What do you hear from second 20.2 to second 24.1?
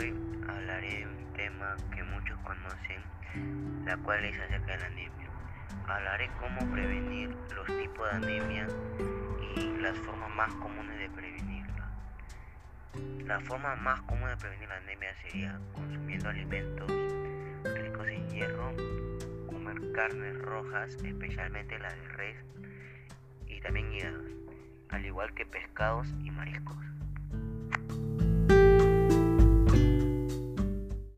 rojas, especialmente la de res, y también